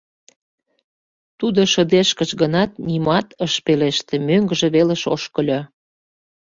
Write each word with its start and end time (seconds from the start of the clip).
Тудо 1.39 1.61
шыдешкыш 1.73 2.31
гынат, 2.41 2.71
нимат 2.87 3.27
ыш 3.45 3.53
пелеште, 3.65 4.15
мӧҥгыжӧ 4.27 4.67
велыш 4.75 5.03
ошкыльо. 5.13 5.59